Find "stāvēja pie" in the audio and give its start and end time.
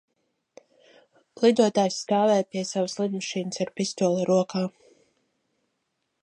2.05-2.63